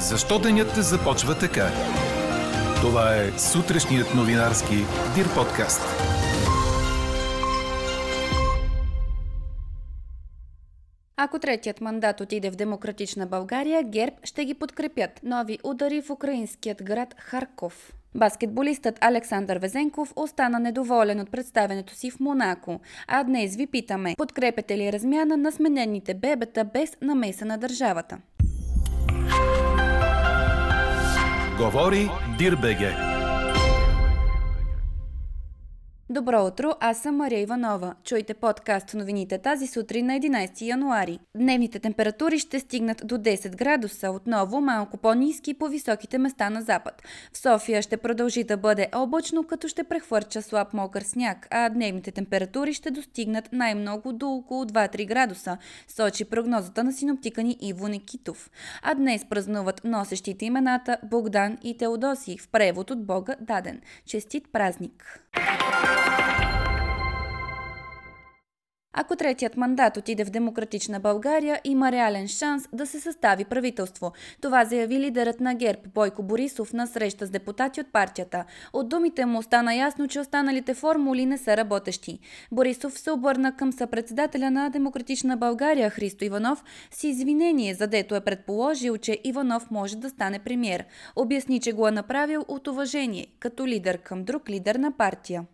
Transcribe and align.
Защо 0.00 0.38
денят 0.38 0.74
започва 0.74 1.38
така? 1.38 1.68
Това 2.80 3.16
е 3.16 3.38
сутрешният 3.38 4.14
новинарски 4.14 4.74
Дир 5.14 5.34
подкаст. 5.34 5.80
Ако 11.16 11.38
третият 11.38 11.80
мандат 11.80 12.20
отиде 12.20 12.50
в 12.50 12.56
демократична 12.56 13.26
България, 13.26 13.82
ГЕРБ 13.82 14.16
ще 14.24 14.44
ги 14.44 14.54
подкрепят. 14.54 15.10
Нови 15.22 15.58
удари 15.64 16.02
в 16.02 16.10
украинският 16.10 16.82
град 16.82 17.14
Харков. 17.18 17.92
Баскетболистът 18.14 18.98
Александър 19.00 19.58
Везенков 19.58 20.12
остана 20.16 20.60
недоволен 20.60 21.20
от 21.20 21.30
представенето 21.30 21.94
си 21.94 22.10
в 22.10 22.20
Монако. 22.20 22.80
А 23.08 23.24
днес 23.24 23.56
ви 23.56 23.66
питаме, 23.66 24.14
подкрепяте 24.18 24.78
ли 24.78 24.92
размяна 24.92 25.36
на 25.36 25.52
сменените 25.52 26.14
бебета 26.14 26.64
без 26.64 26.96
намеса 27.02 27.44
на 27.44 27.58
държавата? 27.58 28.18
Говори 31.60 32.08
Дирбеге. 32.38 33.09
Добро 36.12 36.46
утро, 36.46 36.72
аз 36.80 36.98
съм 36.98 37.16
Мария 37.16 37.40
Иванова. 37.40 37.94
Чуйте 38.04 38.34
подкаст 38.34 38.94
новините 38.94 39.38
тази 39.38 39.66
сутрин 39.66 40.06
на 40.06 40.12
11 40.12 40.62
януари. 40.62 41.18
Дневните 41.36 41.78
температури 41.78 42.38
ще 42.38 42.60
стигнат 42.60 43.02
до 43.04 43.14
10 43.18 43.56
градуса, 43.56 44.10
отново 44.10 44.60
малко 44.60 44.96
по-низки 44.96 45.54
по 45.54 45.68
високите 45.68 46.18
места 46.18 46.50
на 46.50 46.62
запад. 46.62 47.02
В 47.32 47.38
София 47.38 47.82
ще 47.82 47.96
продължи 47.96 48.44
да 48.44 48.56
бъде 48.56 48.88
облачно, 48.94 49.44
като 49.44 49.68
ще 49.68 49.84
прехвърча 49.84 50.42
слаб 50.42 50.74
мокър 50.74 51.02
сняг, 51.02 51.46
а 51.50 51.68
дневните 51.68 52.10
температури 52.10 52.72
ще 52.72 52.90
достигнат 52.90 53.52
най-много 53.52 54.12
до 54.12 54.28
около 54.28 54.64
2-3 54.64 55.06
градуса, 55.06 55.58
сочи 55.88 56.24
прогнозата 56.24 56.84
на 56.84 56.92
синоптика 56.92 57.42
ни 57.42 57.56
Иво 57.60 57.88
Никитов. 57.88 58.50
А 58.82 58.94
днес 58.94 59.24
празнуват 59.30 59.84
носещите 59.84 60.44
имената 60.44 60.96
Богдан 61.04 61.58
и 61.62 61.76
Теодоси, 61.76 62.38
в 62.38 62.48
превод 62.48 62.90
от 62.90 63.06
Бога 63.06 63.34
даден. 63.40 63.80
Честит 64.06 64.52
празник! 64.52 65.20
Ако 69.10 69.16
третият 69.16 69.56
мандат 69.56 69.96
отиде 69.96 70.24
в 70.24 70.30
демократична 70.30 71.00
България, 71.00 71.60
има 71.64 71.92
реален 71.92 72.28
шанс 72.28 72.68
да 72.72 72.86
се 72.86 73.00
състави 73.00 73.44
правителство. 73.44 74.12
Това 74.40 74.64
заяви 74.64 74.98
лидерът 74.98 75.40
на 75.40 75.54
ГЕРБ 75.54 75.80
Бойко 75.94 76.22
Борисов 76.22 76.72
на 76.72 76.86
среща 76.86 77.26
с 77.26 77.30
депутати 77.30 77.80
от 77.80 77.92
партията. 77.92 78.44
От 78.72 78.88
думите 78.88 79.26
му 79.26 79.42
стана 79.42 79.74
ясно, 79.74 80.08
че 80.08 80.20
останалите 80.20 80.74
формули 80.74 81.26
не 81.26 81.38
са 81.38 81.56
работещи. 81.56 82.18
Борисов 82.52 82.98
се 82.98 83.10
обърна 83.10 83.56
към 83.56 83.72
съпредседателя 83.72 84.50
на 84.50 84.70
Демократична 84.70 85.36
България 85.36 85.90
Христо 85.90 86.24
Иванов 86.24 86.64
с 86.90 87.04
извинение, 87.04 87.74
задето 87.74 88.14
е 88.14 88.20
предположил, 88.20 88.96
че 88.96 89.18
Иванов 89.24 89.70
може 89.70 89.96
да 89.96 90.10
стане 90.10 90.38
премьер. 90.38 90.84
Обясни, 91.16 91.60
че 91.60 91.72
го 91.72 91.88
е 91.88 91.90
направил 91.90 92.44
от 92.48 92.68
уважение, 92.68 93.26
като 93.38 93.66
лидер 93.66 93.98
към 93.98 94.24
друг 94.24 94.50
лидер 94.50 94.74
на 94.74 94.92
партия. 94.92 95.44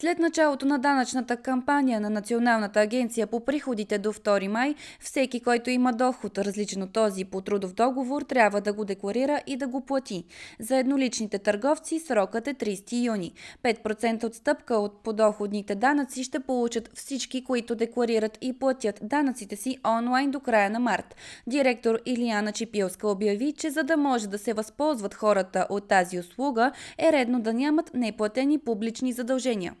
След 0.00 0.18
началото 0.18 0.66
на 0.66 0.78
данъчната 0.78 1.36
кампания 1.36 2.00
на 2.00 2.10
Националната 2.10 2.80
агенция 2.80 3.26
по 3.26 3.44
приходите 3.44 3.98
до 3.98 4.12
2 4.12 4.48
май, 4.48 4.74
всеки, 5.00 5.40
който 5.40 5.70
има 5.70 5.92
доход 5.92 6.38
различен 6.38 6.82
от 6.82 6.92
този 6.92 7.24
по 7.24 7.40
трудов 7.40 7.72
договор, 7.72 8.22
трябва 8.22 8.60
да 8.60 8.72
го 8.72 8.84
декларира 8.84 9.40
и 9.46 9.56
да 9.56 9.68
го 9.68 9.80
плати. 9.80 10.24
За 10.60 10.76
едноличните 10.76 11.38
търговци 11.38 11.98
срокът 11.98 12.48
е 12.48 12.54
30 12.54 13.04
юни. 13.04 13.32
5% 13.62 14.24
отстъпка 14.24 14.74
от 14.74 15.02
подоходните 15.02 15.74
данъци 15.74 16.24
ще 16.24 16.40
получат 16.40 16.90
всички, 16.94 17.44
които 17.44 17.74
декларират 17.74 18.38
и 18.40 18.52
платят 18.52 19.00
данъците 19.02 19.56
си 19.56 19.78
онлайн 19.86 20.30
до 20.30 20.40
края 20.40 20.70
на 20.70 20.80
март. 20.80 21.16
Директор 21.46 21.98
Илияна 22.06 22.52
Чипилска 22.52 23.08
обяви, 23.08 23.52
че 23.52 23.70
за 23.70 23.82
да 23.82 23.96
може 23.96 24.28
да 24.28 24.38
се 24.38 24.52
възползват 24.52 25.14
хората 25.14 25.66
от 25.70 25.88
тази 25.88 26.18
услуга, 26.18 26.72
е 26.98 27.12
редно 27.12 27.40
да 27.40 27.54
нямат 27.54 27.90
неплатени 27.94 28.58
публични 28.58 29.12
задължения. 29.12 29.74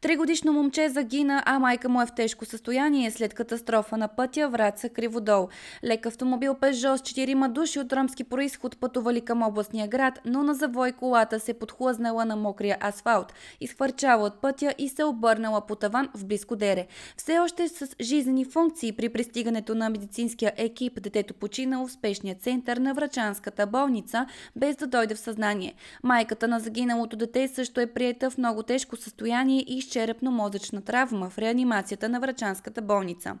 Тригодишно 0.00 0.52
момче 0.52 0.88
загина, 0.88 1.42
а 1.46 1.58
майка 1.58 1.88
му 1.88 2.02
е 2.02 2.06
в 2.06 2.14
тежко 2.14 2.44
състояние 2.44 3.10
след 3.10 3.34
катастрофа 3.34 3.96
на 3.96 4.08
пътя 4.08 4.48
Враца 4.48 4.88
Криводол. 4.88 5.48
Лек 5.84 6.06
автомобил 6.06 6.54
Пежо 6.54 6.98
с 6.98 7.00
четирима 7.00 7.48
души 7.48 7.80
от 7.80 7.92
ромски 7.92 8.24
происход 8.24 8.78
пътували 8.80 9.20
към 9.20 9.42
областния 9.42 9.88
град, 9.88 10.20
но 10.24 10.42
на 10.42 10.54
завой 10.54 10.92
колата 10.92 11.40
се 11.40 11.54
подхлъзнала 11.54 12.24
на 12.24 12.36
мокрия 12.36 12.76
асфалт, 12.80 13.32
изхвърчала 13.60 14.26
от 14.26 14.40
пътя 14.40 14.74
и 14.78 14.88
се 14.88 15.04
обърнала 15.04 15.66
по 15.66 15.74
таван 15.74 16.08
в 16.14 16.26
близко 16.26 16.56
дере. 16.56 16.86
Все 17.16 17.38
още 17.38 17.68
с 17.68 17.88
жизнени 18.00 18.44
функции 18.44 18.92
при 18.92 19.08
пристигането 19.08 19.74
на 19.74 19.90
медицинския 19.90 20.52
екип 20.56 21.02
детето 21.02 21.34
починало 21.34 21.86
в 21.86 21.92
спешния 21.92 22.34
център 22.34 22.76
на 22.76 22.94
Врачанската 22.94 23.66
болница, 23.66 24.26
без 24.56 24.76
да 24.76 24.86
дойде 24.86 25.14
в 25.14 25.20
съзнание. 25.20 25.74
Майката 26.02 26.48
на 26.48 26.60
загиналото 26.60 27.16
дете 27.16 27.48
също 27.48 27.80
е 27.80 27.86
приета 27.86 28.30
в 28.30 28.38
много 28.38 28.62
тежко 28.62 28.96
състояние 28.96 29.64
и 29.66 29.89
черепно-мозъчна 29.90 30.84
травма 30.84 31.30
в 31.30 31.38
реанимацията 31.38 32.08
на 32.08 32.20
Врачанската 32.20 32.82
болница. 32.82 33.34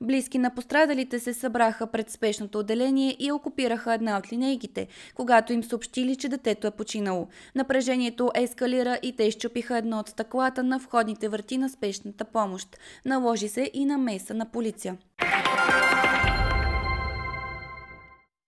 Близки 0.00 0.38
на 0.38 0.54
пострадалите 0.54 1.18
се 1.18 1.34
събраха 1.34 1.86
пред 1.86 2.10
спешното 2.10 2.58
отделение 2.58 3.16
и 3.18 3.32
окупираха 3.32 3.94
една 3.94 4.18
от 4.18 4.32
линейките, 4.32 4.86
когато 5.14 5.52
им 5.52 5.64
съобщили, 5.64 6.16
че 6.16 6.28
детето 6.28 6.66
е 6.66 6.70
починало. 6.70 7.28
Напрежението 7.54 8.30
ескалира 8.34 8.98
и 9.02 9.16
те 9.16 9.24
изчупиха 9.24 9.78
едно 9.78 9.98
от 9.98 10.08
стъклата 10.08 10.62
на 10.62 10.78
входните 10.78 11.28
врати 11.28 11.58
на 11.58 11.68
спешната 11.68 12.24
помощ. 12.24 12.78
Наложи 13.04 13.48
се 13.48 13.70
и 13.74 13.84
на 13.84 13.98
меса 13.98 14.34
на 14.34 14.46
полиция. 14.46 14.96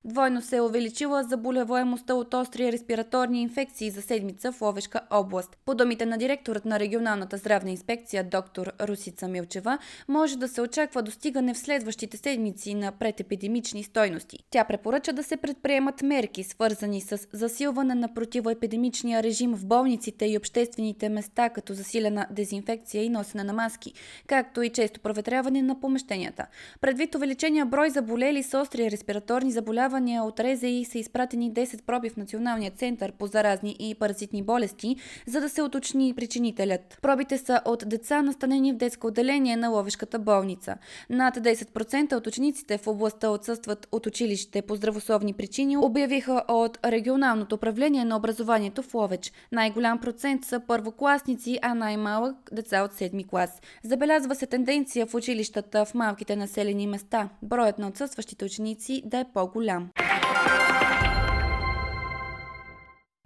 Двойно 0.05 0.43
се 0.43 0.57
е 0.57 0.61
увеличила 0.61 1.23
заболеваемостта 1.23 2.15
от 2.15 2.35
остри 2.35 2.73
респираторни 2.73 3.43
инфекции 3.43 3.91
за 3.91 4.03
седмица 4.03 4.53
в 4.53 4.61
Ловешка 4.61 5.01
област. 5.11 5.57
По 5.65 5.75
думите 5.75 6.07
на 6.07 6.19
директорът 6.19 6.65
на 6.65 6.81
регионалната 6.81 7.37
здравна 7.37 7.71
инспекция 7.71 8.25
доктор 8.25 8.73
Русица 8.81 9.29
Милчева, 9.29 9.79
може 10.09 10.39
да 10.39 10.49
се 10.49 10.61
очаква 10.61 11.03
достигане 11.03 11.55
в 11.55 11.59
следващите 11.59 12.17
седмици 12.17 12.75
на 12.75 12.93
предепидемични 12.93 13.85
стойности. 13.85 14.39
Тя 14.51 14.65
препоръча 14.65 15.13
да 15.13 15.23
се 15.23 15.37
предприемат 15.37 16.03
мерки, 16.03 16.45
свързани 16.45 17.01
с 17.01 17.19
засилване 17.33 17.95
на 17.95 18.15
противоепидемичния 18.15 19.23
режим 19.23 19.55
в 19.55 19.67
болниците 19.67 20.27
и 20.27 20.37
обществените 20.37 21.09
места, 21.09 21.49
като 21.49 21.75
засилена 21.75 22.27
дезинфекция 22.31 23.05
и 23.05 23.09
носене 23.09 23.45
на 23.45 23.53
маски, 23.53 23.93
както 24.27 24.63
и 24.63 24.71
често 24.71 25.01
проветряване 25.01 25.63
на 25.63 25.81
помещенията. 25.81 26.47
Предвид 26.81 27.15
увеличения 27.15 27.67
брой 27.67 27.91
заболели 27.91 28.43
с 28.43 28.59
остри 28.59 28.91
респираторни 28.91 29.53
заболявания, 29.53 29.90
заболявания 29.91 30.23
от 30.23 30.41
РЗИ 30.41 30.85
са 30.85 30.99
изпратени 30.99 31.53
10 31.53 31.83
проби 31.83 32.11
в 32.11 32.17
Националния 32.17 32.71
център 32.71 33.13
по 33.13 33.27
заразни 33.27 33.77
и 33.79 33.95
паразитни 33.95 34.43
болести, 34.43 34.97
за 35.27 35.41
да 35.41 35.49
се 35.49 35.63
уточни 35.63 36.15
причинителят. 36.17 36.99
Пробите 37.03 37.39
са 37.39 37.61
от 37.65 37.85
деца 37.87 38.23
настанени 38.23 38.73
в 38.73 38.77
детско 38.77 39.07
отделение 39.07 39.57
на 39.57 39.69
Ловешката 39.69 40.19
болница. 40.19 40.77
Над 41.11 41.37
10% 41.37 42.15
от 42.17 42.27
учениците 42.27 42.79
в 42.79 42.87
областта 42.87 43.31
отсъстват 43.31 43.89
от 43.93 44.07
училище 44.07 44.63
по 44.63 44.75
здравословни 44.75 45.33
причини, 45.33 45.77
обявиха 45.77 46.43
от 46.49 46.79
регионалното 46.85 47.55
управление 47.55 48.05
на 48.05 48.17
образованието 48.17 48.83
в 48.83 48.95
Ловеч. 48.95 49.33
Най-голям 49.53 49.99
процент 49.99 50.45
са 50.45 50.61
първокласници, 50.61 51.59
а 51.63 51.75
най-малък 51.75 52.37
деца 52.53 52.83
от 52.83 52.93
7 52.93 53.29
клас. 53.29 53.61
Забелязва 53.85 54.35
се 54.35 54.47
тенденция 54.47 55.07
в 55.07 55.15
училищата 55.15 55.85
в 55.85 55.95
малките 55.95 56.37
населени 56.37 56.87
места. 56.87 57.29
Броят 57.43 57.79
на 57.79 57.89
отсъстващите 57.89 58.45
ученици 58.45 59.03
да 59.05 59.19
е 59.19 59.25
по-голям. 59.35 59.80
Instagram. 59.81 60.10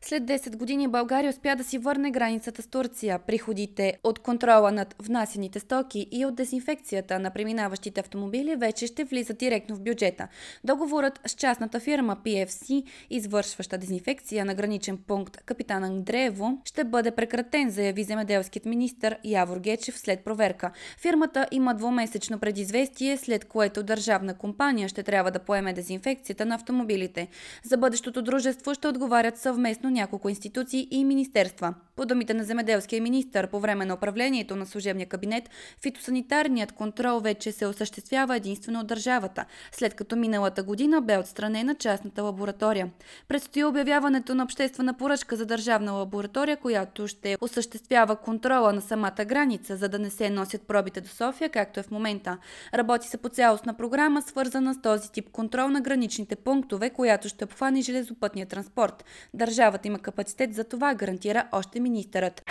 След 0.06 0.22
10 0.22 0.56
години 0.56 0.88
България 0.88 1.31
успя 1.31 1.56
да 1.56 1.65
си 1.65 1.78
върне 1.78 2.10
границата 2.10 2.62
с 2.62 2.66
Турция. 2.66 3.19
Приходите 3.19 3.95
от 4.04 4.18
контрола 4.18 4.72
над 4.72 4.95
внасените 4.98 5.60
стоки 5.60 6.06
и 6.12 6.27
от 6.27 6.34
дезинфекцията 6.34 7.18
на 7.18 7.30
преминаващите 7.30 8.01
автомобили 8.01 8.56
вече 8.56 8.86
ще 8.86 9.04
влизат 9.04 9.39
директно 9.39 9.77
в 9.77 9.80
бюджета. 9.80 10.28
Договорът 10.65 11.21
с 11.27 11.34
частната 11.34 11.80
фирма 11.80 12.16
PFC, 12.24 12.84
извършваща 13.10 13.78
дезинфекция 13.78 14.45
на 14.45 14.54
граничен 14.54 14.98
пункт 15.06 15.36
Капитан 15.36 15.84
Андреево, 15.84 16.59
ще 16.65 16.84
бъде 16.84 17.10
прекратен, 17.10 17.71
заяви 17.71 18.04
земеделският 18.04 18.66
министр 18.66 19.16
Явор 19.24 19.59
Гечев 19.59 19.98
след 19.98 20.24
проверка. 20.24 20.71
Фирмата 20.98 21.47
има 21.50 21.74
двумесечно 21.74 22.39
предизвестие, 22.39 23.16
след 23.16 23.45
което 23.45 23.83
държавна 23.83 24.34
компания 24.34 24.89
ще 24.89 25.03
трябва 25.03 25.30
да 25.30 25.39
поеме 25.39 25.72
дезинфекцията 25.72 26.47
на 26.47 26.54
автомобилите. 26.54 27.28
За 27.62 27.77
бъдещото 27.77 28.22
дружество 28.22 28.74
ще 28.74 28.89
отговарят 28.89 29.39
съвместно 29.39 29.94
няколко 29.95 30.29
институции 30.29 30.89
и 30.91 31.05
министерства. 31.05 31.75
По 31.97 32.07
думите 32.07 32.35
на 32.35 32.45
земеделския 32.45 33.03
министр, 33.03 33.47
по 33.47 33.61
време 33.61 33.85
на 33.85 33.95
управлението 33.95 34.57
на 34.57 34.67
служебния 34.67 35.07
кабинет, 35.07 35.51
фитосанитарният 35.83 36.73
контрол 36.73 37.21
вече 37.21 37.53
се 37.53 37.67
осъществява 37.67 38.37
единствено 38.37 38.81
от 38.81 38.87
държавата, 38.87 39.45
след 39.73 39.95
като 39.95 40.17
миналата 40.17 40.63
година 40.63 41.03
бе 41.03 41.19
отстранена 41.19 41.75
частната 41.75 42.23
лаборатория. 42.23 42.91
Предстои 43.29 43.65
обявяването 43.65 44.35
на 44.35 44.45
обществена 44.45 44.95
поръчка 44.95 45.37
за 45.37 45.47
държавна 45.47 45.93
лаборатория, 45.93 46.57
която 46.57 47.09
ще 47.09 47.37
осъществява 47.41 48.17
контрола 48.17 48.73
на 48.73 48.81
самата 48.81 49.25
граница, 49.27 49.77
за 49.77 49.89
да 49.89 49.99
не 49.99 50.11
се 50.11 50.31
носят 50.31 50.63
пробите 50.63 51.01
до 51.01 51.09
София, 51.09 51.49
както 51.49 51.81
е 51.81 51.83
в 51.83 51.91
момента. 51.91 52.39
Работи 52.75 53.09
се 53.09 53.17
по 53.17 53.29
цялостна 53.29 53.75
програма, 53.75 54.23
свързана 54.23 54.75
с 54.75 54.81
този 54.83 55.13
тип 55.13 55.31
контрол 55.31 55.69
на 55.69 55.81
граничните 55.81 56.37
пунктове, 56.37 56.91
която 56.91 57.29
ще 57.29 57.45
обхване 57.45 57.81
железопътния 57.81 58.47
транспорт. 58.47 59.05
Държавата 59.35 59.84
има 59.84 59.98
капацитет 59.98 60.54
за 60.54 60.65
това, 60.65 60.95
гарантира 60.95 61.48
още 61.53 61.81
министърът. 61.81 62.42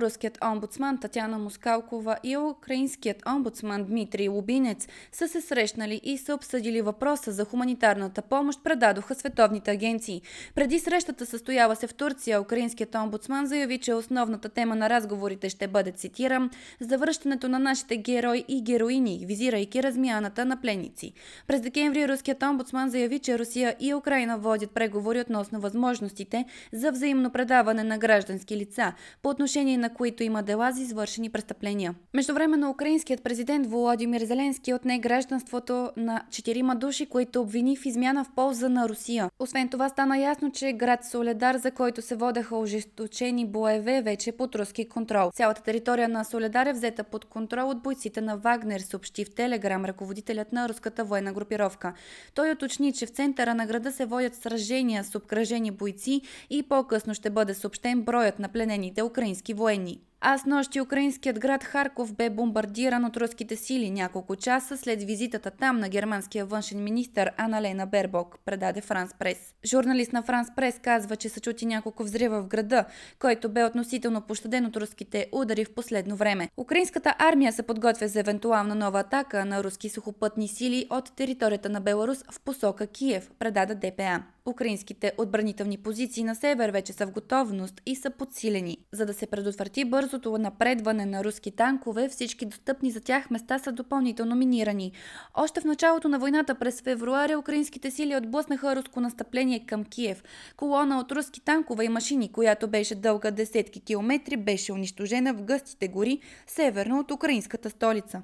Руският 0.00 0.38
омбудсман 0.44 0.98
Татяна 0.98 1.38
Москалкова 1.38 2.16
и 2.24 2.36
украинският 2.36 3.22
омбудсман 3.26 3.84
Дмитрий 3.84 4.28
Лубинец 4.28 4.88
са 5.12 5.28
се 5.28 5.40
срещнали 5.40 6.00
и 6.04 6.18
са 6.18 6.34
обсъдили 6.34 6.82
въпроса 6.82 7.32
за 7.32 7.44
хуманитарната 7.44 8.22
помощ, 8.22 8.60
предадоха 8.64 9.14
световните 9.14 9.70
агенции. 9.70 10.22
Преди 10.54 10.78
срещата 10.78 11.26
състояла 11.26 11.76
се 11.76 11.86
в 11.86 11.94
Турция, 11.94 12.40
украинският 12.40 12.94
омбудсман 12.94 13.46
заяви, 13.46 13.78
че 13.78 13.94
основната 13.94 14.48
тема 14.48 14.74
на 14.74 14.90
разговорите 14.90 15.48
ще 15.48 15.68
бъде, 15.68 15.92
цитирам, 15.92 16.50
завръщането 16.80 17.48
на 17.48 17.58
нашите 17.58 17.96
герои 17.96 18.44
и 18.48 18.62
героини, 18.62 19.24
визирайки 19.26 19.82
размяната 19.82 20.44
на 20.44 20.60
пленници. 20.60 21.12
През 21.46 21.60
декември 21.60 22.08
руският 22.08 22.42
омбудсман 22.42 22.90
заяви, 22.90 23.18
че 23.18 23.38
Русия 23.38 23.76
и 23.80 23.94
Украина 23.94 24.38
водят 24.38 24.70
преговори 24.70 25.20
относно 25.20 25.60
възможностите 25.60 26.44
за 26.72 26.92
взаимно 26.92 27.30
предаване 27.30 27.84
на 27.84 27.98
граждански 27.98 28.56
лица 28.56 28.92
по 29.22 29.28
отношение 29.28 29.78
на 29.78 29.85
на 29.86 29.94
които 29.94 30.22
има 30.22 30.42
дела 30.42 30.72
за 30.72 30.82
извършени 30.82 31.30
престъпления. 31.30 31.94
Междувременно 32.14 32.70
украинският 32.70 33.22
президент 33.22 33.66
Володимир 33.66 34.20
Зеленски 34.24 34.74
отне 34.74 34.98
гражданството 34.98 35.90
на 35.96 36.22
четирима 36.30 36.76
души, 36.76 37.06
които 37.06 37.40
обвини 37.40 37.76
в 37.76 37.86
измяна 37.86 38.24
в 38.24 38.30
полза 38.36 38.68
на 38.68 38.88
Русия. 38.88 39.30
Освен 39.38 39.68
това 39.68 39.88
стана 39.88 40.18
ясно, 40.18 40.50
че 40.50 40.72
град 40.72 41.04
Соледар, 41.04 41.56
за 41.56 41.70
който 41.70 42.02
се 42.02 42.14
водеха 42.16 42.56
ожесточени 42.56 43.46
боеве, 43.46 44.02
вече 44.02 44.30
е 44.30 44.32
под 44.32 44.54
руски 44.56 44.88
контрол. 44.88 45.30
Цялата 45.34 45.62
територия 45.62 46.08
на 46.08 46.24
Соледар 46.24 46.66
е 46.66 46.72
взета 46.72 47.04
под 47.04 47.24
контрол 47.24 47.70
от 47.70 47.82
бойците 47.82 48.20
на 48.20 48.36
Вагнер, 48.36 48.80
съобщи 48.80 49.24
в 49.24 49.34
Телеграм 49.34 49.84
ръководителят 49.84 50.52
на 50.52 50.68
руската 50.68 51.04
военна 51.04 51.32
групировка. 51.32 51.92
Той 52.34 52.50
уточни, 52.50 52.92
че 52.92 53.06
в 53.06 53.10
центъра 53.10 53.54
на 53.54 53.66
града 53.66 53.92
се 53.92 54.04
водят 54.04 54.34
сражения 54.34 55.04
с 55.04 55.14
обкръжени 55.14 55.70
бойци 55.70 56.20
и 56.50 56.62
по-късно 56.62 57.14
ще 57.14 57.30
бъде 57.30 57.54
съобщен 57.54 58.02
броят 58.02 58.38
на 58.38 58.48
пленените 58.48 59.02
украински 59.02 59.54
военни 59.54 59.65
военни. 59.66 60.00
А 60.20 60.38
с 60.38 60.44
нощи 60.44 60.80
украинският 60.80 61.38
град 61.38 61.64
Харков 61.64 62.14
бе 62.14 62.30
бомбардиран 62.30 63.04
от 63.04 63.16
руските 63.16 63.56
сили 63.56 63.90
няколко 63.90 64.36
часа 64.36 64.76
след 64.76 65.02
визитата 65.02 65.50
там 65.50 65.78
на 65.78 65.88
германския 65.88 66.44
външен 66.44 66.84
министр 66.84 67.30
Аналена 67.36 67.86
Бербок, 67.86 68.38
предаде 68.44 68.80
Франс 68.80 69.14
Прес. 69.18 69.54
Журналист 69.64 70.12
на 70.12 70.22
Франс 70.22 70.48
Прес 70.56 70.78
казва, 70.82 71.16
че 71.16 71.28
са 71.28 71.40
чути 71.40 71.66
няколко 71.66 72.04
взрива 72.04 72.42
в 72.42 72.46
града, 72.46 72.84
който 73.18 73.48
бе 73.48 73.64
относително 73.64 74.20
пощаден 74.20 74.66
от 74.66 74.76
руските 74.76 75.26
удари 75.32 75.64
в 75.64 75.74
последно 75.74 76.16
време. 76.16 76.48
Украинската 76.56 77.14
армия 77.18 77.52
се 77.52 77.62
подготвя 77.62 78.08
за 78.08 78.20
евентуална 78.20 78.74
нова 78.74 79.00
атака 79.00 79.44
на 79.44 79.64
руски 79.64 79.88
сухопътни 79.88 80.48
сили 80.48 80.86
от 80.90 81.16
територията 81.16 81.68
на 81.68 81.80
Беларус 81.80 82.24
в 82.30 82.40
посока 82.40 82.86
Киев, 82.86 83.30
предаде 83.38 83.74
ДПА. 83.74 84.22
Украинските 84.48 85.12
отбранителни 85.18 85.78
позиции 85.78 86.24
на 86.24 86.34
север 86.34 86.70
вече 86.70 86.92
са 86.92 87.06
в 87.06 87.10
готовност 87.10 87.80
и 87.86 87.96
са 87.96 88.10
подсилени. 88.10 88.78
За 88.92 89.06
да 89.06 89.14
се 89.14 89.26
предотврати 89.26 89.84
бързото 90.06 90.38
напредване 90.38 91.06
на 91.06 91.24
руски 91.24 91.50
танкове, 91.50 92.08
всички 92.08 92.46
достъпни 92.46 92.90
за 92.90 93.00
тях 93.00 93.30
места 93.30 93.58
са 93.58 93.72
допълнително 93.72 94.36
минирани. 94.36 94.92
Още 95.34 95.60
в 95.60 95.64
началото 95.64 96.08
на 96.08 96.18
войната 96.18 96.54
през 96.54 96.82
февруари 96.82 97.36
украинските 97.36 97.90
сили 97.90 98.16
отблъснаха 98.16 98.76
руско 98.76 99.00
настъпление 99.00 99.66
към 99.66 99.84
Киев. 99.84 100.22
Колона 100.56 100.98
от 100.98 101.12
руски 101.12 101.40
танкове 101.40 101.84
и 101.84 101.88
машини, 101.88 102.32
която 102.32 102.68
беше 102.68 102.94
дълга 102.94 103.30
десетки 103.30 103.80
километри, 103.80 104.36
беше 104.36 104.72
унищожена 104.72 105.34
в 105.34 105.42
гъстите 105.42 105.88
гори, 105.88 106.20
северно 106.46 106.98
от 106.98 107.10
украинската 107.10 107.70
столица. 107.70 108.22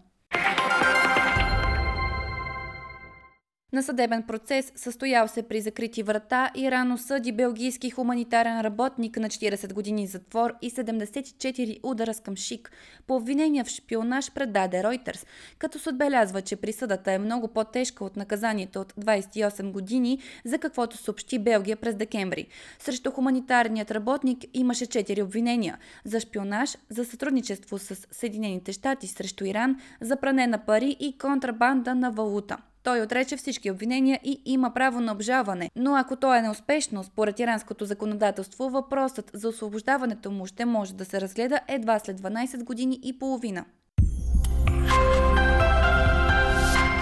На 3.72 3.82
съдебен 3.82 4.22
процес, 4.22 4.72
състоял 4.76 5.28
се 5.28 5.42
при 5.42 5.60
закрити 5.60 6.02
врата, 6.02 6.50
Иран 6.54 6.92
осъди 6.92 7.32
белгийски 7.32 7.90
хуманитарен 7.90 8.60
работник 8.60 9.16
на 9.16 9.28
40 9.28 9.72
години 9.72 10.06
затвор 10.06 10.54
и 10.62 10.70
74 10.70 11.80
удара 11.82 12.14
с 12.14 12.20
камшик 12.20 12.72
по 13.06 13.16
обвинения 13.16 13.64
в 13.64 13.68
шпионаж 13.68 14.30
предаде 14.30 14.76
Reuters, 14.76 15.26
като 15.58 15.78
се 15.78 15.88
отбелязва, 15.88 16.42
че 16.42 16.56
присъдата 16.56 17.12
е 17.12 17.18
много 17.18 17.48
по-тежка 17.48 18.04
от 18.04 18.16
наказанието 18.16 18.80
от 18.80 18.92
28 18.92 19.70
години, 19.70 20.18
за 20.44 20.58
каквото 20.58 20.96
съобщи 20.96 21.38
Белгия 21.38 21.76
през 21.76 21.94
декември. 21.94 22.46
Срещу 22.78 23.10
хуманитарният 23.10 23.90
работник 23.90 24.44
имаше 24.54 24.86
4 24.86 25.22
обвинения 25.22 25.78
за 26.04 26.20
шпионаж, 26.20 26.76
за 26.90 27.04
сътрудничество 27.04 27.78
с 27.78 28.06
Съединените 28.10 28.72
щати 28.72 29.06
срещу 29.06 29.44
Иран, 29.44 29.76
за 30.00 30.16
пране 30.16 30.46
на 30.46 30.58
пари 30.58 30.96
и 31.00 31.18
контрабанда 31.18 31.94
на 31.94 32.10
валута. 32.10 32.56
Той 32.82 33.02
отрече 33.02 33.36
всички 33.36 33.70
обвинения 33.70 34.20
и 34.24 34.42
има 34.44 34.74
право 34.74 35.00
на 35.00 35.12
обжаване, 35.12 35.70
но 35.76 35.96
ако 35.96 36.16
то 36.16 36.34
е 36.34 36.42
неуспешно, 36.42 37.04
според 37.04 37.40
иранското 37.40 37.84
законодателство, 37.84 38.70
въпросът 38.70 39.30
за 39.34 39.48
освобождаването 39.48 40.30
му 40.30 40.46
ще 40.46 40.64
може 40.64 40.94
да 40.94 41.04
се 41.04 41.20
разгледа 41.20 41.60
едва 41.68 41.98
след 41.98 42.20
12 42.20 42.64
години 42.64 43.00
и 43.02 43.18
половина. 43.18 43.64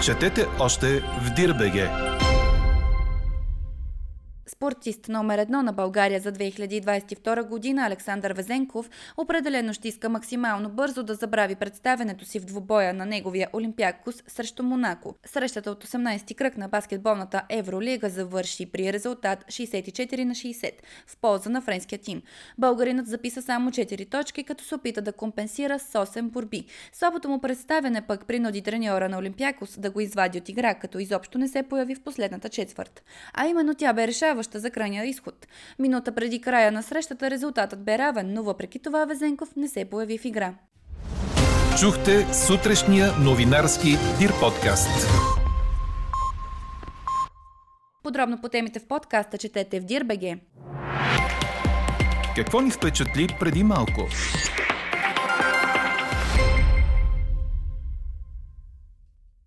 Четете 0.03 0.45
още 0.59 0.99
в 0.99 1.33
Дирбеге! 1.35 2.10
Спортист 4.61 5.07
номер 5.09 5.37
едно 5.37 5.63
на 5.63 5.73
България 5.73 6.19
за 6.19 6.31
2022 6.31 7.47
година 7.47 7.85
Александър 7.85 8.33
Везенков 8.33 8.89
определено 9.17 9.73
ще 9.73 9.87
иска 9.87 10.09
максимално 10.09 10.69
бързо 10.69 11.03
да 11.03 11.15
забрави 11.15 11.55
представенето 11.55 12.25
си 12.25 12.39
в 12.39 12.45
двубоя 12.45 12.93
на 12.93 13.05
неговия 13.05 13.49
Олимпиакус 13.53 14.23
срещу 14.27 14.63
Монако. 14.63 15.15
Срещата 15.25 15.71
от 15.71 15.83
18-ти 15.83 16.33
кръг 16.33 16.57
на 16.57 16.67
баскетболната 16.67 17.41
Евролига 17.49 18.09
завърши 18.09 18.65
при 18.65 18.93
резултат 18.93 19.45
64 19.47 20.23
на 20.23 20.33
60 20.33 20.71
в 21.07 21.17
полза 21.17 21.49
на 21.49 21.61
френския 21.61 21.99
тим. 21.99 22.21
Българинът 22.57 23.07
записа 23.07 23.41
само 23.41 23.69
4 23.69 24.09
точки, 24.09 24.43
като 24.43 24.63
се 24.63 24.75
опита 24.75 25.01
да 25.01 25.13
компенсира 25.13 25.79
с 25.79 26.05
8 26.05 26.21
борби. 26.21 26.65
Слабото 26.93 27.29
му 27.29 27.41
представяне 27.41 28.01
пък 28.01 28.25
принуди 28.25 28.61
треньора 28.61 29.09
на 29.09 29.17
Олимпиакус 29.17 29.79
да 29.79 29.91
го 29.91 30.01
извади 30.01 30.37
от 30.37 30.49
игра, 30.49 30.75
като 30.75 30.99
изобщо 30.99 31.37
не 31.37 31.47
се 31.47 31.63
появи 31.63 31.95
в 31.95 32.03
последната 32.03 32.49
четвърт. 32.49 33.03
А 33.33 33.47
именно 33.47 33.75
тя 33.75 33.93
бе 33.93 34.07
решаваща 34.07 34.50
решаваща 34.51 34.59
за 34.59 34.71
крайния 34.71 35.05
изход. 35.05 35.47
Минута 35.79 36.11
преди 36.15 36.41
края 36.41 36.71
на 36.71 36.83
срещата 36.83 37.29
резултатът 37.29 37.83
бе 37.83 37.97
равен, 37.97 38.33
но 38.33 38.43
въпреки 38.43 38.79
това 38.79 39.05
Везенков 39.05 39.55
не 39.55 39.67
се 39.67 39.85
появи 39.85 40.17
в 40.17 40.25
игра. 40.25 40.53
Чухте 41.79 42.33
сутрешния 42.33 43.11
новинарски 43.19 43.97
Дир 44.19 44.31
подкаст. 44.39 45.07
Подробно 48.03 48.41
по 48.41 48.49
темите 48.49 48.79
в 48.79 48.87
подкаста 48.87 49.37
четете 49.37 49.79
в 49.79 49.85
Дирбеге. 49.85 50.37
Какво 52.35 52.61
ни 52.61 52.71
впечатли 52.71 53.27
преди 53.39 53.63
малко? 53.63 54.07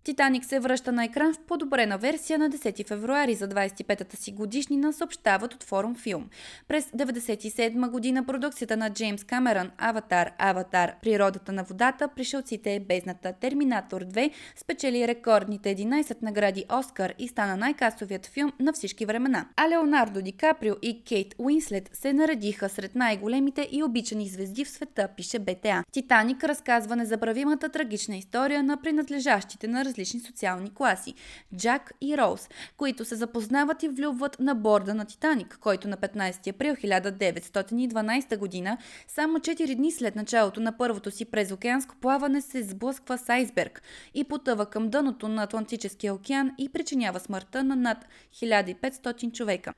Титаник 0.05 0.45
се 0.45 0.59
връща 0.59 0.91
на 0.91 1.03
екран 1.03 1.33
в 1.33 1.39
подобрена 1.39 1.97
версия 1.97 2.39
на 2.39 2.49
10 2.49 2.87
февруари 2.87 3.35
за 3.35 3.47
25-та 3.47 4.17
си 4.17 4.31
годишнина, 4.31 4.93
съобщават 4.93 5.53
от 5.53 5.63
форум 5.63 5.95
Филм. 5.95 6.29
През 6.67 6.85
1997 6.85 7.89
година 7.89 8.25
продукцията 8.25 8.77
на 8.77 8.89
Джеймс 8.89 9.23
Камерън 9.23 9.71
Аватар, 9.77 10.31
Аватар, 10.37 10.93
природата 11.01 11.51
на 11.51 11.63
водата, 11.63 12.07
пришелците, 12.07 12.79
бездната, 12.79 13.33
Терминатор 13.33 14.03
2 14.03 14.31
спечели 14.55 15.07
рекордните 15.07 15.75
11 15.75 16.21
награди 16.21 16.65
Оскар 16.79 17.13
и 17.19 17.27
стана 17.27 17.57
най-касовият 17.57 18.25
филм 18.25 18.51
на 18.59 18.73
всички 18.73 19.05
времена. 19.05 19.45
А 19.57 19.69
Леонардо 19.69 20.21
Ди 20.21 20.31
Каприо 20.31 20.75
и 20.81 21.03
Кейт 21.03 21.35
Уинслет 21.37 21.89
се 21.93 22.13
наредиха 22.13 22.69
сред 22.69 22.95
най-големите 22.95 23.69
и 23.71 23.83
обичани 23.83 24.27
звезди 24.27 24.65
в 24.65 24.69
света, 24.69 25.07
пише 25.17 25.39
БТА. 25.39 25.83
Титаник 25.91 26.43
разказва 26.43 26.95
незабравимата 26.95 27.69
трагична 27.69 28.17
история 28.17 28.63
на 28.63 28.77
принадлежащите 28.77 29.67
на 29.67 29.85
различни 29.97 30.19
социални 30.19 30.73
класи– 30.73 31.13
Джак 31.55 31.91
и 32.01 32.17
Роуз, 32.17 32.49
които 32.77 33.05
се 33.05 33.15
запознават 33.15 33.83
и 33.83 33.87
влюбват 33.87 34.39
на 34.39 34.55
борда 34.55 34.93
на 34.93 35.05
Титаник, 35.05 35.57
който 35.61 35.87
на 35.87 35.97
15 35.97 36.49
април 36.49 36.75
1912 36.75 38.37
година, 38.37 38.77
само 39.07 39.37
4 39.37 39.75
дни 39.75 39.91
след 39.91 40.15
началото 40.15 40.59
на 40.59 40.77
първото 40.77 41.11
си 41.11 41.25
през 41.25 41.51
океанско 41.51 41.95
плаване 42.01 42.41
се 42.41 42.63
сблъсква 42.63 43.17
с 43.17 43.29
айсберг 43.29 43.81
и 44.13 44.23
потъва 44.23 44.65
към 44.65 44.89
дъното 44.89 45.27
на 45.27 45.43
Атлантическия 45.43 46.13
океан 46.13 46.51
и 46.57 46.69
причинява 46.69 47.19
смъртта 47.19 47.63
на 47.63 47.75
над 47.75 48.05
1500 48.33 49.33
човека. 49.33 49.73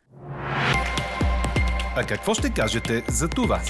А 1.95 2.03
какво 2.07 2.33
ще 2.33 2.53
кажете 2.53 3.03
за 3.09 3.27
това? 3.27 3.62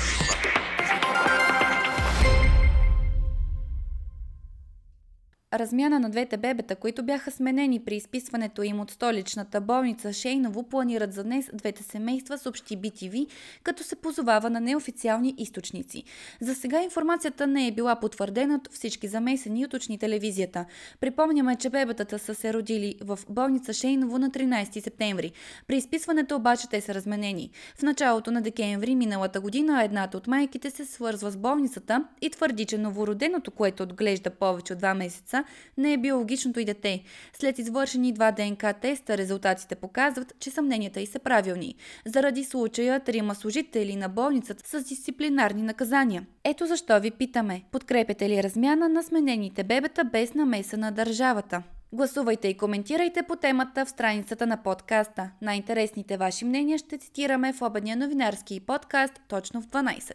Размяна 5.53 5.99
на 5.99 6.09
двете 6.09 6.37
бебета, 6.37 6.75
които 6.75 7.03
бяха 7.03 7.31
сменени 7.31 7.79
при 7.79 7.95
изписването 7.95 8.63
им 8.63 8.79
от 8.79 8.91
столичната 8.91 9.61
болница 9.61 10.13
Шейново, 10.13 10.63
планират 10.63 11.13
за 11.13 11.23
днес 11.23 11.49
двете 11.53 11.83
семейства, 11.83 12.37
съобщи 12.37 12.77
BTV, 12.77 13.27
като 13.63 13.83
се 13.83 13.95
позовава 13.95 14.49
на 14.49 14.61
неофициални 14.61 15.35
източници. 15.37 16.03
За 16.41 16.55
сега 16.55 16.83
информацията 16.83 17.47
не 17.47 17.67
е 17.67 17.71
била 17.71 17.95
потвърдена 17.95 18.55
от 18.55 18.69
всички 18.71 19.07
замесени, 19.07 19.65
уточни 19.65 19.97
телевизията. 19.97 20.65
Припомняме, 20.99 21.55
че 21.55 21.69
бебетата 21.69 22.19
са 22.19 22.35
се 22.35 22.53
родили 22.53 22.95
в 23.01 23.19
болница 23.29 23.73
Шейново 23.73 24.17
на 24.17 24.31
13 24.31 24.83
септември. 24.83 25.31
При 25.67 25.77
изписването 25.77 26.35
обаче 26.35 26.69
те 26.69 26.81
са 26.81 26.93
разменени. 26.93 27.51
В 27.77 27.81
началото 27.81 28.31
на 28.31 28.41
декември 28.41 28.95
миналата 28.95 29.41
година 29.41 29.83
едната 29.83 30.17
от 30.17 30.27
майките 30.27 30.69
се 30.69 30.85
свързва 30.85 31.31
с 31.31 31.37
болницата 31.37 32.03
и 32.21 32.29
твърди, 32.29 32.65
че 32.65 32.77
новороденото, 32.77 33.51
което 33.51 33.83
отглежда 33.83 34.29
повече 34.29 34.73
от 34.73 34.79
два 34.79 34.93
месеца, 34.93 35.36
деца 35.37 35.53
не 35.77 35.93
е 35.93 35.97
биологичното 35.97 36.59
и 36.59 36.65
дете. 36.65 37.03
След 37.33 37.59
извършени 37.59 38.13
два 38.13 38.31
ДНК 38.31 38.73
теста, 38.73 39.17
резултатите 39.17 39.75
показват, 39.75 40.33
че 40.39 40.49
съмненията 40.49 41.01
й 41.01 41.05
са 41.05 41.19
правилни. 41.19 41.75
Заради 42.05 42.43
случая, 42.43 42.99
трима 42.99 43.35
служители 43.35 43.95
на 43.95 44.09
болницата 44.09 44.63
с 44.67 44.83
дисциплинарни 44.83 45.61
наказания. 45.61 46.25
Ето 46.43 46.65
защо 46.65 46.99
ви 46.99 47.11
питаме, 47.11 47.63
подкрепяте 47.71 48.29
ли 48.29 48.43
размяна 48.43 48.89
на 48.89 49.03
сменените 49.03 49.63
бебета 49.63 50.03
без 50.03 50.33
намеса 50.33 50.77
на 50.77 50.91
държавата? 50.91 51.63
Гласувайте 51.93 52.47
и 52.47 52.57
коментирайте 52.57 53.23
по 53.23 53.35
темата 53.35 53.85
в 53.85 53.89
страницата 53.89 54.47
на 54.47 54.63
подкаста. 54.63 55.29
Най-интересните 55.41 56.17
ваши 56.17 56.45
мнения 56.45 56.77
ще 56.77 56.97
цитираме 56.97 57.53
в 57.53 57.61
обедния 57.61 57.97
новинарски 57.97 58.59
подкаст 58.59 59.13
точно 59.27 59.61
в 59.61 59.67
12. 59.67 60.13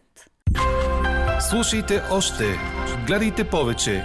Слушайте 1.50 2.02
още, 2.10 2.44
гледайте 3.06 3.44
повече 3.44 4.04